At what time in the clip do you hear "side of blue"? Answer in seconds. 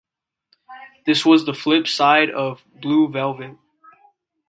1.87-3.07